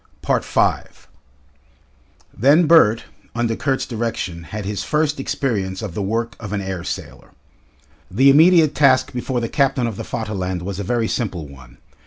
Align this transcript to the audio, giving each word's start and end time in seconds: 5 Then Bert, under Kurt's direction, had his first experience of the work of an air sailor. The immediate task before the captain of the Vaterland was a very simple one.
5 0.23 1.07
Then 2.35 2.65
Bert, 2.65 3.03
under 3.35 3.55
Kurt's 3.55 3.85
direction, 3.85 4.45
had 4.45 4.65
his 4.65 4.83
first 4.83 5.19
experience 5.19 5.83
of 5.83 5.93
the 5.93 6.01
work 6.01 6.35
of 6.39 6.53
an 6.53 6.59
air 6.59 6.83
sailor. 6.83 7.33
The 8.09 8.31
immediate 8.31 8.73
task 8.73 9.13
before 9.13 9.41
the 9.41 9.47
captain 9.47 9.85
of 9.85 9.97
the 9.97 10.03
Vaterland 10.03 10.63
was 10.63 10.79
a 10.79 10.83
very 10.83 11.07
simple 11.07 11.47
one. 11.47 11.77